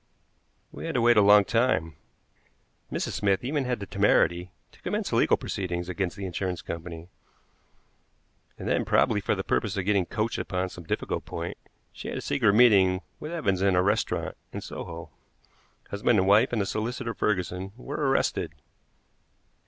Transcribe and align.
We 0.71 0.85
had 0.87 0.95
to 0.95 1.01
wait 1.01 1.17
a 1.17 1.21
long 1.21 1.45
time. 1.45 1.93
Mrs. 2.91 3.11
Smith 3.11 3.43
even 3.43 3.65
had 3.65 3.79
the 3.79 3.85
temerity 3.85 4.49
to 4.71 4.81
commence 4.81 5.13
legal 5.13 5.37
proceedings 5.37 5.89
against 5.89 6.17
the 6.17 6.25
insurance 6.25 6.63
company, 6.63 7.07
and 8.57 8.67
then, 8.67 8.83
probably 8.83 9.21
for 9.21 9.35
the 9.35 9.43
purpose 9.43 9.77
of 9.77 9.85
getting 9.85 10.07
coached 10.07 10.39
upon 10.39 10.69
some 10.69 10.85
difficult 10.85 11.25
point, 11.25 11.55
she 11.93 12.07
had 12.07 12.17
a 12.17 12.21
secret 12.21 12.53
meeting 12.53 13.01
with 13.19 13.31
Evans 13.31 13.61
in 13.61 13.75
a 13.75 13.83
restaurant 13.83 14.35
in 14.51 14.61
Soho. 14.61 15.11
Husband 15.91 16.17
and 16.17 16.27
wife 16.27 16.51
and 16.51 16.59
the 16.59 16.65
solicitor 16.65 17.13
Ferguson 17.13 17.71
were 17.77 18.09
arrested. 18.09 18.53